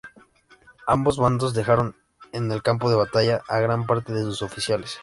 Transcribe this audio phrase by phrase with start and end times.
[0.87, 1.95] Ambos bandos dejaron
[2.31, 4.97] en el campo de batalla a gran parte de sus oficiales.